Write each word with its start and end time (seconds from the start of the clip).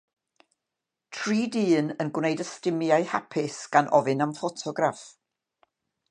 Tri 1.17 1.41
dyn 1.55 1.91
yn 2.05 2.09
gwneud 2.17 2.41
ystumiau 2.45 3.05
hapus 3.11 3.59
gan 3.75 3.91
ofyn 3.99 4.25
am 4.27 4.33
ffotograff 4.39 5.05